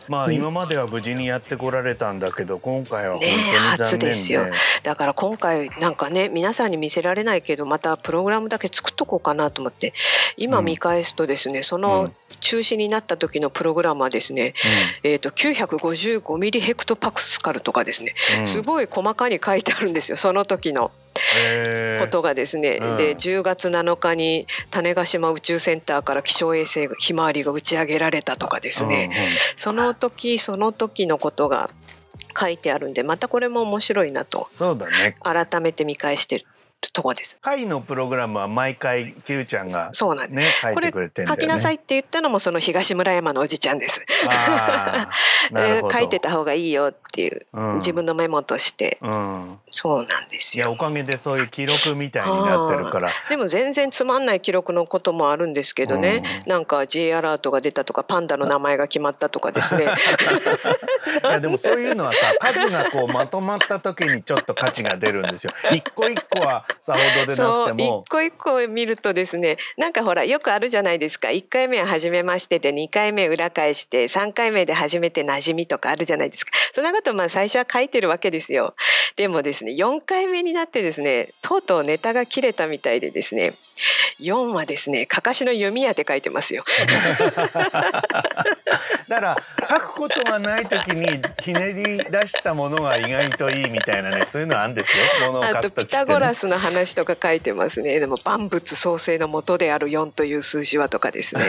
[0.09, 0.33] まあうん。
[0.33, 4.43] 今までは無事にやってこられたんだけど今回は本当にねえ残初ですよ。
[4.43, 4.57] 念で。
[4.83, 9.93] だから今回なんかね皆さんに見せられないけどまたプログラムだけ作っとこうかなと思って。
[10.39, 14.53] 今見返すとですね、その中止になった時のプログラムはですね、
[15.03, 18.47] えー、と955ミリヘクトパスカルとかですね、うん。
[18.47, 20.91] すごい細かに書いてあるんですよその時の
[21.99, 22.97] ことがですね、うん。
[22.97, 29.29] で10月7日に種子島宇宙センターから気象衛星ひまわりが打ち上げられたとかですね、うんうん。
[29.55, 31.69] その時その時のことが
[32.39, 34.47] 書いてあるんでまたこれも面白いなと。
[34.49, 35.15] そうだね。
[35.21, 36.45] 改めて見返してる
[36.93, 37.37] とこです。
[37.41, 40.65] 会のプログラムは毎回キューちゃんがそうなんです。
[40.65, 41.27] ね書いてくれてね。
[41.27, 44.05] 書きなさいって言ったのもその東村山のおじちゃんです。
[44.27, 45.93] ああ なるほど。
[45.93, 49.59] で書いてた方がいいよっていう、うん自分のメモとしてうん。
[49.71, 50.65] そうなんですよ。
[50.65, 53.09] いやおかげでそういう記録みたいになってるから。
[53.29, 59.85] でも全然つまんない記録のこともあるんですけどね、なんか J アラートが出たとかパンダの名前が決まったとかですね
[61.23, 65.53] いやでもそういうのはさ数がこうまとまった時にちょっと価値が出るんですよ。
[65.71, 68.09] 一個一個は さほどでなくても一。
[68.09, 78.75] 個一個見るとですねなんかほらよくあるじゃないですか1回目は初めましてで2回目裏返して3回目で初めて馴染みとかあるじゃないですかそんなことまあ最初は書いてるわけですよ
[79.15, 83.53] でもですね4回目になってですねとうとうネタが切れたみたいでですね
[84.19, 86.63] 4はですねかかしの読みやって書いてますよ
[89.07, 89.37] だから
[89.69, 95.31] 書くことがない時にひねり出したものが意外といいみたいなねそういうのあるんですよ。
[95.31, 95.85] ものをあと書く時って、ね。
[95.87, 97.99] ピタゴラスの話とか書いてますね。
[97.99, 101.41] でも万物創生の元である4という数字はとかですね。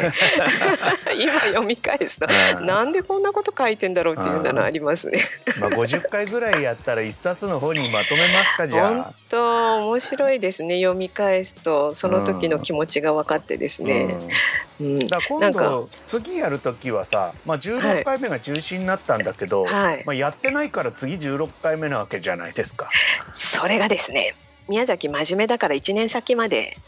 [1.21, 2.27] 今読み返すと
[2.59, 2.67] うん。
[2.67, 5.25] なんでこんなこと書いてんだろうっていうのありますね。
[5.59, 9.15] まあ50回ぐらいやったら一冊の本にまとめますかじゃ本あ。
[9.29, 10.79] 当面白いですね。
[10.81, 14.17] 読み返すとその時の気持ちが分かってですね、
[14.81, 14.87] うん。
[14.87, 14.99] うん。
[15.07, 20.03] だから今度次やる時はさ、まあ、16回目が中止になったんだけど、はい。
[20.07, 22.89] まあ、やってないから次16回目なわけじゃないですか。
[23.33, 24.35] それがですね
[24.71, 26.79] 宮崎真面目だから1年先まで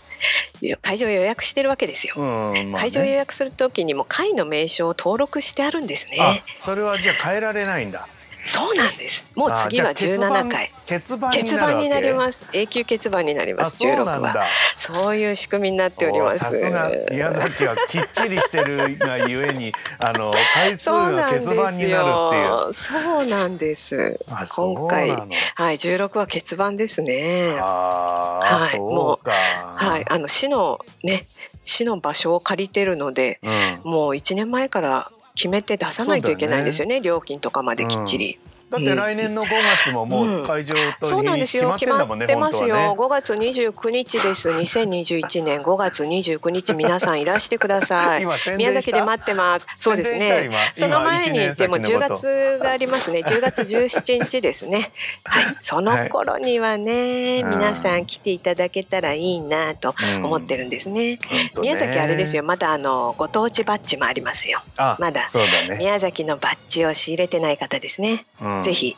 [0.80, 2.14] 会場予約してるわけですよ。
[2.16, 6.44] うんまあね会場予約する時にも会の名称を登録してあるんですあね。
[6.60, 8.08] それはじゃあ変えられないんだ。
[8.44, 9.32] そうなんです。
[9.36, 10.70] もう次はあじゃあ17回。
[10.88, 11.16] 欠
[11.56, 12.46] 番になります。
[12.52, 13.78] 永久欠番になりまあす。
[13.78, 14.46] そう16は。
[14.76, 16.36] そういう仕組みになっております。
[16.36, 22.44] おさすが宮崎はきっちりしてるがゆえにあの回数そうが欠番になるっていう。
[22.44, 22.72] よ。
[22.72, 22.90] そ
[23.22, 24.18] うなんです。
[24.56, 25.10] 今回。
[25.10, 27.54] はい、16は欠番ですね。
[27.58, 29.30] はいそうか。
[29.32, 31.26] はい、あの市のね、
[31.64, 33.48] 市の場所を借りてるので、う
[33.88, 33.90] ん。
[33.90, 38.38] もう1年前から決めて出さないといけないんですよね料金とかまできっちり。
[38.72, 43.22] だって来年の5月ももう会場とそうなんです決まってんだもんね、ってますよ、本当はね。
[43.22, 44.48] 5月29日です。
[44.48, 48.24] 2021年5月29日皆さんいらしてください。
[48.56, 49.66] 宮崎で待ってます。
[49.76, 50.44] そうですね。
[50.46, 50.58] 今？
[50.72, 52.14] その前にでも年先のこと。
[52.14, 53.20] 10月がありますね。
[53.26, 54.90] 10月17日ですね。
[55.24, 55.56] はい。
[55.60, 57.50] その頃にはね、うん。
[57.50, 61.68] 皆さん来ていただけたらいいなと思ってるんですね、本当ね。
[61.68, 62.42] 宮崎あれですよ。
[62.42, 64.62] まだあのご当地バッジもありますよ。
[64.78, 65.26] あ、まだ。
[65.26, 65.78] そうだね。
[65.78, 68.96] 宮崎のバッジを仕入れてない方ですね、うんぜひ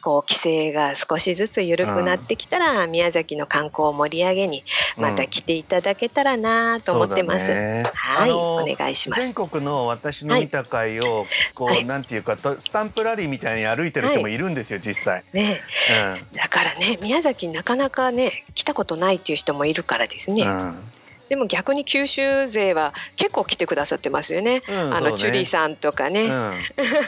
[0.00, 4.64] こう規制が少しずつ緩くなってきたら、宮崎の観光を盛り上げに
[4.96, 7.90] また来ていただけたらなと思ってます、そうだね。
[7.94, 9.22] はい、お願いします。
[9.22, 11.84] 全国の私の見た会を、こう、はい。
[11.84, 15.22] なんていうかとスタンプラリーみたいに歩いてる人もいるんですよ、実際。
[15.32, 15.60] ね。
[16.32, 20.48] うだからね宮崎なかなかね来たことないっていう人もいるからですね、ん。
[20.48, 20.82] うん
[21.30, 26.62] でも逆に九州勢は結構来てくださってますよね、うんあのチュリさんとかね、うん、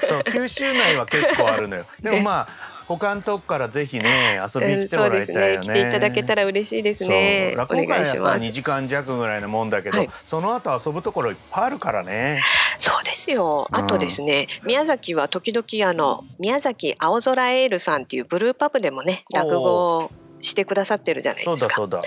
[0.05, 1.85] そう九州内は結構あるのよ。
[2.01, 2.49] でもまあ
[2.87, 5.65] 他のとこからぜひね遊びに来てもらいたいよね。
[5.65, 5.75] そうですね。
[5.75, 7.55] 来ていただけたら嬉しいですね。
[7.57, 8.45] 落お語会はさ願いします。
[8.45, 10.11] 2時間弱ぐらいのもんだけど、はい。
[10.25, 12.43] その後遊ぶところいっぱいあるからね。
[12.79, 13.69] そうですよ。
[13.73, 13.77] うん。
[13.77, 20.11] あとですね、宮崎は時々あの宮崎青空エールさんっていうブルーパブでもね落語を
[20.43, 21.57] してくださってるじゃないですか。
[21.57, 21.99] そうだそうだ。
[21.99, 22.03] うん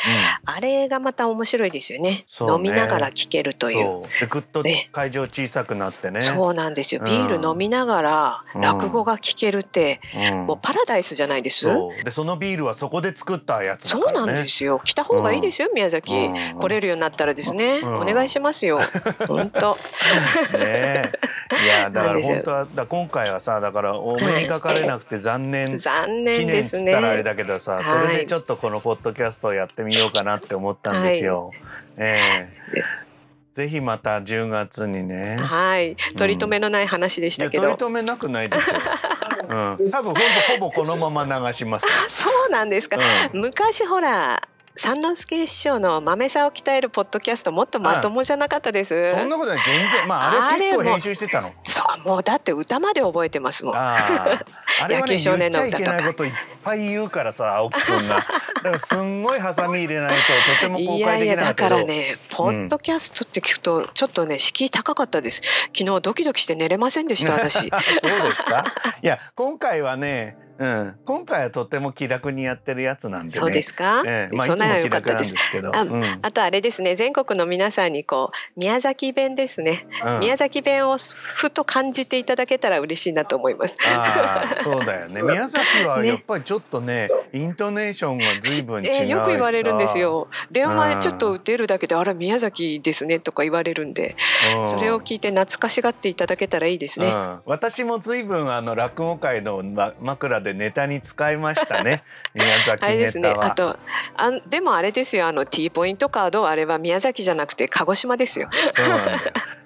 [0.48, 2.10] あれがまた面白いですよね。
[2.10, 3.84] ね飲みながら聞けるという。
[3.84, 6.20] そうでぐっとね会場小さくなってね。
[6.20, 7.02] そうなんですよ。
[7.02, 10.00] うんビール飲みながらうん落語が聞けるって、
[10.32, 11.62] うんもうパラダイスじゃないです？
[11.62, 14.28] そうでそのビールはそこで作ったやつだそうなん。
[14.28, 14.80] ですよ。
[14.84, 17.80] 来た方がいいですよ、宮崎、うん来れるようになったらですね。
[17.80, 18.80] うんお願いしますよ。
[19.28, 19.76] 本当。
[20.54, 21.12] ねえ
[21.64, 26.82] いや だから本当はだ今回はさだからお目にかかれなくて残念、残記念で念っつ。
[26.82, 31.52] ったらあれだけどさ、はいそれでちょっとこのポッドキャストをやってみようかなって思ったんですよ。
[31.98, 33.06] ええ
[33.56, 35.38] ぜひまた10月にね。
[35.38, 35.96] はい。
[36.18, 37.64] 取り留めのない話でしたけど。
[37.64, 38.80] 取り留めなくないですよ。
[39.48, 40.20] うん、多分ほぼ
[40.56, 41.94] ほぼこのまま流しますよ。
[42.10, 42.98] そうなんですか。
[43.34, 44.42] うん昔ほら
[44.78, 49.10] 三之助師匠の豆さを鍛えるポッドキャストもっとまともじゃなかったです。
[49.10, 51.44] そんなことない全然まああれ結構編集してたの。
[51.66, 53.76] そうもうだって歌まで覚えてますもん。
[53.76, 54.46] ああ、
[54.84, 56.34] あれはね 少年言っちゃいけないこといっ
[56.64, 58.16] ぱい言うからさ青木くんが。
[58.18, 60.24] だからすんごいハサミ入れないと
[60.56, 61.70] とても公開でいやいやだきなかったけど。
[61.70, 65.42] からねポッドキャストって聞くとちょっとね敷居高かったです。
[65.78, 67.70] 昨日ドキドキして寝れませんでした私。
[68.02, 68.66] そうですか？
[69.02, 73.40] いや今回はね、うん、今回はとても気楽にやってるやつなんでね。
[73.40, 74.04] そうですか？
[74.06, 74.36] ええ。
[74.36, 75.24] まあいつも気楽なんで。
[75.24, 75.76] ですすけど。
[75.76, 76.20] あうん。
[76.22, 76.96] あとあれですね。
[76.96, 80.20] 全国の皆さんにこう宮崎弁ですね、うん。
[80.22, 83.78] 宮崎弁をふと感じていただけたら嬉しいなと思います。
[83.86, 85.22] ああそうだよね。
[85.24, 90.28] 宮崎はねやっぱりちょっとねイントネーションが随分違うしさ、えーよく言われるんですよ。
[90.52, 94.16] 電話でちょっと出るだけで「あら宮崎ですね」とか言われるんで
[94.58, 94.66] うん。
[94.68, 97.08] それを聞いて懐かしがっていただけたらいいですね。
[97.08, 102.04] うん、私も随分あの落語界のま枕でネタに使いましたね。
[102.34, 103.46] 宮崎あれですネタは。
[103.46, 103.78] ねあと
[104.16, 105.28] あんでもあれですよ。
[105.28, 108.50] あの T ポイントカードあれは宮崎じゃなくて鹿児島ですよ。
[108.72, 109.20] そうなんだよ。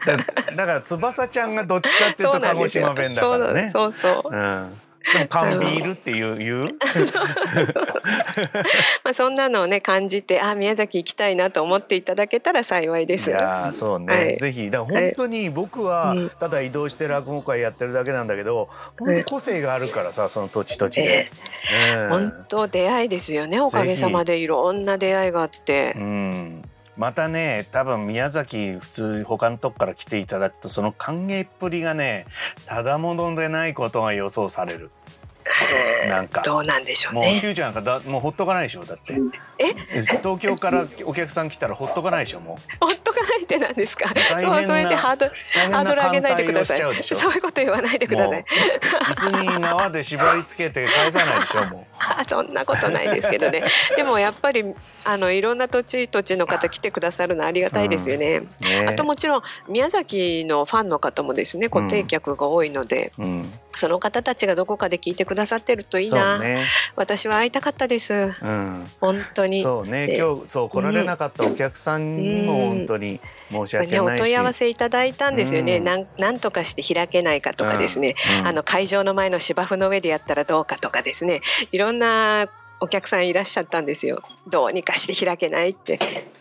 [0.06, 0.18] だ
[0.56, 3.70] だから翼ちゃんがどっちかっていうと 鹿児島弁だからね。
[3.72, 4.32] そうそうそう。
[4.32, 4.82] うん
[5.30, 6.70] 缶ビールっていう言う？
[9.04, 13.30] まあそんなのをね感じてあ宮崎行きたいなと思っていただけたら幸いです。
[13.30, 14.38] いやーそうね、はい。
[14.38, 14.70] ぜひ。
[14.70, 16.30] だ本当に僕はうん。
[16.30, 21.30] ただ移動して落語会やってるだけなんだけど本当個性があるからさその土地土地で。
[21.98, 22.10] うん。
[22.10, 24.38] 本当出会いですよねおかげさまで。
[24.38, 25.94] いろんな出会いがあって。
[25.98, 26.00] う。
[26.04, 26.69] ん
[27.00, 32.26] またね多分宮崎普通他のとこから来ていただくとその歓迎っぷりがね
[32.66, 34.92] ただものでないことが予想される。
[36.08, 36.42] なんか。
[36.42, 37.40] どうなんでしょうもうね。
[37.42, 39.16] Q ちゃんなんかだもうほっとかないでしょだって。
[39.58, 39.74] え？
[40.00, 42.86] 東京からお客さん来たらほっとかないでしょもう。
[42.86, 44.10] ほっとかないってなんですか？
[44.40, 47.04] そうそうやってハードハードル上げないでください。
[47.04, 48.46] そういうこと言わないでください。
[49.08, 53.64] 椅子に縄で縛り付けて返さないでしょもあそんなことないですけどね。
[53.96, 54.64] でもやっぱり
[55.06, 58.44] あのいろんな土地土地の方来てくださるのありがたいですよね。
[58.62, 58.88] うね。
[58.88, 63.52] あともちろん宮崎のファンの方もですね固定客が多いので、うん。
[63.76, 66.66] その方たちがどこかで聞いてくださってるといいな、ね。
[66.96, 68.14] 私は会いたかったです。
[68.14, 68.88] うん。
[69.00, 69.62] 本当に。
[69.62, 70.08] そうね。
[70.08, 73.20] で今日そう来られなかったお客さんにも本当に
[73.52, 74.22] 申し訳ないし。
[74.22, 75.84] 問い合わせいただいたんですよね、うん。
[75.84, 78.48] なんなんとかして開けないかとかですね、うん。
[78.48, 81.42] あの会場の前の芝生の上でやったらどうかとかですね。
[81.72, 82.48] いろんな
[82.82, 84.24] お客さんいらっしゃったんですよ。
[84.48, 86.00] どうにかして開けないって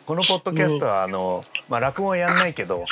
[0.08, 2.86] このポッドキャストはあの、まあ落語はやんないけど、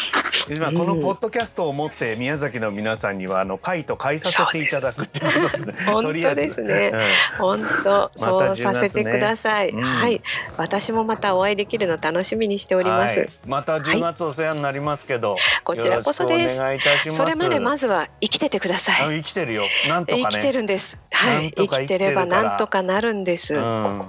[0.55, 6.93] 今このポッドキャストを持って宮崎の皆さんにはあの回と返させていただくっていうことで、 本とりあえず当ですね。
[7.39, 10.21] 本当、そうさせてください、うんはい、
[10.59, 13.27] 私もまたお会いできるの楽しみにしておおります。
[13.47, 17.17] また10月お世話になりますけど、こちらこそですよろしくお願いいたします。
[17.17, 19.01] それまでまずは生きててください。
[19.01, 19.65] あ生きてるよ。
[19.89, 20.27] なんとかね。
[20.33, 20.99] 生きてるんです。
[21.13, 23.55] はい、生きてればなんとかなるんです。
[23.55, 24.03] うん。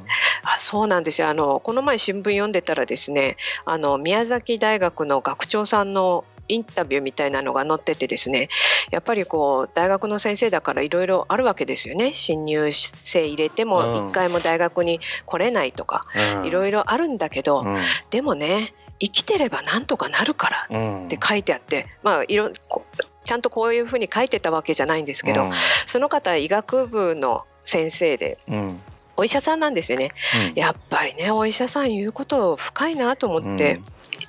[0.44, 1.30] あ、そうなんですよ。
[1.30, 8.50] あのこの前新聞読んでたらですね、あの宮崎大学の学長さんのインタビューみたいなのが載っててですね
[8.90, 12.14] やっぱりこう大学の先生だからいろいろあるわけですよね。
[12.14, 13.70] 新入生入れてうん。
[13.70, 16.04] も一回も大学に来れないとか
[16.38, 16.46] うん。
[16.46, 17.78] いろいろあるんだけど、うん。
[18.10, 21.06] でもね生きてればなんとかなるからうん。
[21.06, 22.86] って書いてあってまあいろこ
[23.26, 25.52] ちゃんとこういうふうに書いてたわけじゃないんですけど、
[25.86, 28.82] その方は医学部の先生でうんうん
[29.18, 30.12] お医者さんなんですよね。
[30.56, 33.82] やっぱりねお医者さん言うこと深いなと思って、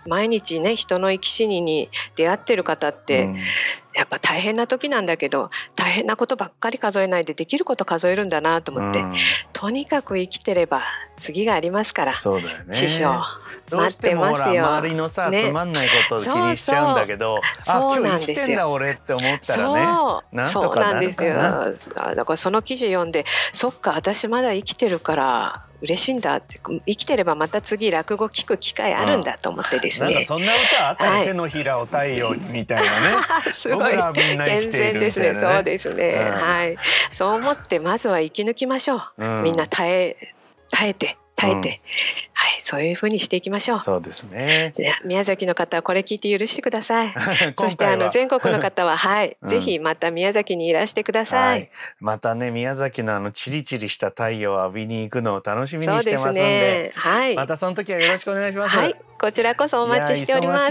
[0.08, 3.38] 毎日ね人の生き死にに出会ってる方って、うん。
[3.94, 9.14] やっぱ大変な時なんだけど大変なことばっかり数えないでできること数えるんだなと思って、うん。
[9.52, 10.82] とにかく生きてれば
[11.18, 12.76] 次がありますから、そうだよね。
[12.76, 13.20] 師匠
[13.72, 14.64] 待ってますよ。
[14.64, 15.42] 周りのさ、ね。
[15.42, 18.06] つまんないことを気にしちゃうんだけど、あそうそう。
[18.06, 19.86] 今日生きてんだ俺って思ったらね。
[19.86, 20.36] そう。
[20.36, 20.86] なんとそうかな。
[20.86, 21.34] るなんですよ。
[21.34, 33.52] だからその記事読んでそっか私まだ生きてるから嬉しいんだって生きてればまた次落語聞く機会あるんだと思ってですね、なんかそんな歌あったよ、はい手のひらを太陽にみたいなね。
[33.52, 35.34] すごい健全ですね。
[35.34, 36.40] そうですね、うん。
[36.40, 36.76] はい。
[37.10, 39.44] そう思ってまずは生き抜きましょう、うん。
[39.44, 40.34] みんな耐え
[40.70, 41.80] 耐えて耐えて、はい
[42.60, 43.78] そういうふうにしていきましょう。
[43.78, 44.74] そうですね。
[45.04, 47.14] 宮崎の方はこれ聞いて許してください。
[47.56, 49.48] そ今してあの全国の方は はい、うん。
[49.48, 51.62] ぜひまた宮崎にいらしてくださ、はい。
[51.62, 51.68] い、
[52.00, 56.42] またね宮崎のあのチリチリした太陽を浴びに行くのを楽しみにしてますすんで。
[56.42, 56.92] ね。
[56.94, 58.76] はい、またその時はよろしくお願いします。
[58.76, 58.94] はい。
[59.20, 60.66] こちらこそお待ちしております。
[60.66, 60.70] あ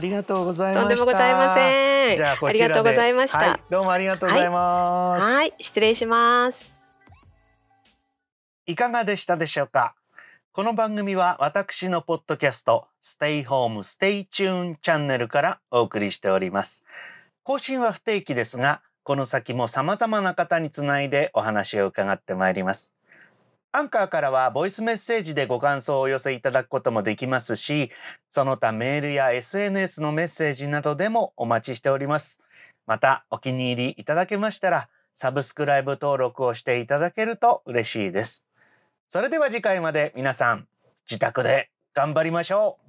[0.00, 0.86] りがとうございました。
[0.86, 2.16] とんでもございません。
[2.16, 3.38] じゃあありがとうございました。
[3.38, 5.24] はい、どうもありがとうございます。
[5.24, 5.54] はい。
[5.58, 6.72] 失礼します。
[8.66, 9.94] いかがでしたでしょうか？
[10.56, 16.86] この番組は私のポッドキャスト Stay Home Stay Tune チャンネルからお送りしております。
[17.42, 22.94] 更新は不定期ですが、この先も様々な方につないでお話を伺ってまいります。
[23.70, 27.90] アンカーからはボイスメッセージでご感想をお寄せいただくこともできますし、
[28.30, 32.40] その他メールや SNS のメッセージなどでもお待ちしております。
[32.86, 38.45] またお気に入りいただけましたら、サブスクライブ登録をしていただけると嬉しいです。
[39.08, 40.66] それでは次回まで皆さん
[41.08, 42.85] 自宅で頑張りましょう。